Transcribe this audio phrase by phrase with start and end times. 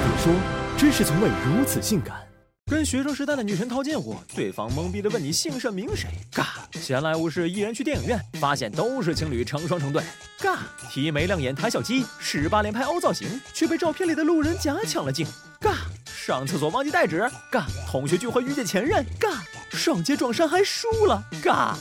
[0.00, 0.32] 得说，
[0.78, 2.16] 真是从未如此性感。
[2.70, 6.44] 跟学生时代的女神套近乎，对方懵逼的问你姓甚名谁，尬。
[6.80, 10.02] 闲来无事，一人去电影院，发现都是情侣成双成对，
[10.38, 10.56] 尬。
[10.88, 15.26] 提眉亮眼谈小鸡，十八连拍凹造型，却被照片里的路人甲抢了镜，
[15.60, 15.74] 尬。
[16.06, 17.64] 上厕所忘记带纸，尬。
[17.90, 19.40] 同学聚会遇见前任，尬。
[19.76, 21.74] 上街撞衫还输了，尬。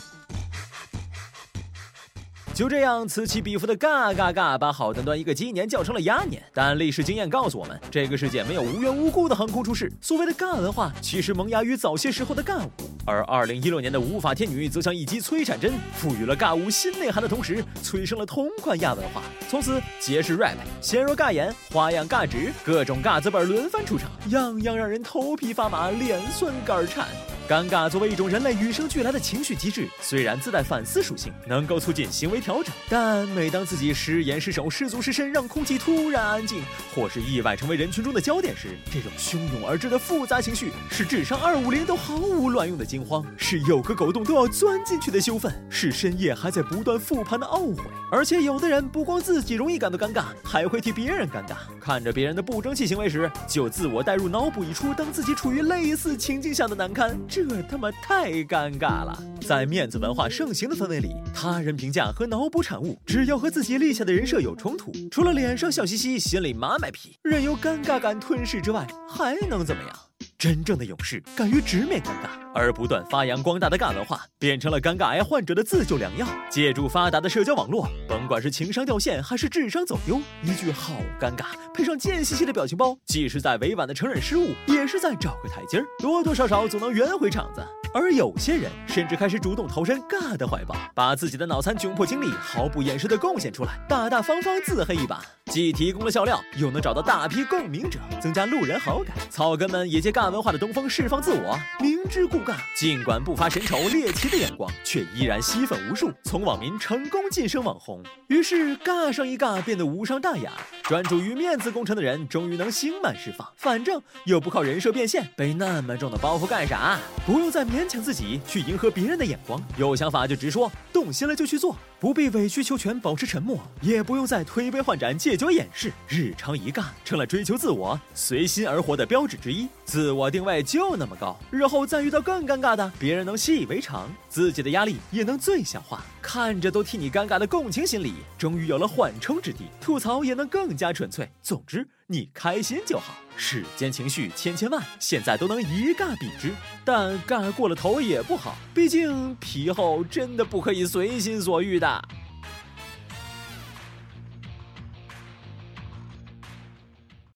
[2.59, 6.43] 就这样，此起彼伏的嘎嘎嘎，把好端端一个鸡年叫成了鸭年。
[6.53, 9.89] 但历史经验告诉我们，这个世界没有无缘无故的横空出世。
[10.01, 12.69] 所谓的尬文化，其实萌芽于早些时候的尬舞。
[13.05, 19.21] 而二零一六年的无法天女，则像一击催产针，赋予了尬舞新内涵的同时，催生了同款亚文化。
[19.47, 27.07] 从此，皆是 rap，鲜肉尬演，花样尬直，各种尬字本轮番出场，样样让人头皮发麻，脸酸肝颤。
[27.49, 36.61] 尴尬作为一种人类与生俱来的情绪机制，虽然自带反思属性，能够促进行为调整，但每当自己失言失手、失足失身，让空气突然安静，
[36.93, 47.81] 或是意外成为人群中的焦点时，这种汹涌而至的复杂情绪，是智商二五零都毫无卵用的惊慌，是有个狗洞都要钻进去的羞愤，是深夜还在不断复盘的懊悔。
[48.11, 51.55] 而且有的人不光自己容易感到尴尬，还会替别人尴尬。
[51.79, 57.19] 看着别人的不争气行为时，就自我代入、脑补一出当自己处于类似情境下的难堪。
[57.47, 59.17] 这他妈太尴尬了！
[59.41, 70.08] 在面子文化盛行的氛围里，他人评价和脑补产物，只要和自己立下的人设有冲突，除了脸上笑嘻嘻，心里麻麻皮，任由尴尬感吞噬之外，还能怎么样？
[70.39, 76.25] 真正的勇士敢于直面尴尬，而不断发扬光大的尬文化，变成了尴尬癌患者的自救良药。
[76.49, 87.61] 借助发达的社交网络，甭管是情商掉线还是智商走丢，一句好尴尬，配上贱兮兮的表情包，既是在委婉的承认失误，也是在找个台阶儿，多多少少总能圆回场子。
[87.93, 99.17] 而有些人甚至开始主动投身尬的怀抱，把自己的脑残窘迫经历毫不掩饰的贡献出来，大大方方自黑一把，既提供了笑料，又能找到大批共鸣者，增加路人好感。
[99.31, 108.03] 草根们也借尬文化的东风释放自我，明知故尬，尽管不乏神丑猎奇的眼光，却依然吸粉无数，从网民成功晋升网红。
[108.27, 110.51] 于是尬上一尬变得无伤大雅，
[110.83, 116.99] 专注于面子工程的人终于能心满释放，反正又不靠人设变现，背那么重的包袱干啥？
[117.25, 125.91] 不用再勉强自己去迎合别人的眼光，有想法就直说，动心了就去做，不必委曲求全保持沉默，也不用再推杯换盏借酒掩饰。
[126.07, 141.27] 日常一干成了追求自我、随心而活的标志之一，自我定位就那么高，日后再遇到更尴尬的，别人能习以为常，自己的压力也能最小化，看着都替你尴尬的共情心理，终于有了缓冲之地，吐槽也能更加纯粹。
[141.41, 141.87] 总之。
[142.11, 146.51] 你开心就好，世间情绪千千万，现在都能一尬比之，
[146.83, 152.03] 但尬过了头也不好，毕竟皮厚真的不可以随心所欲的。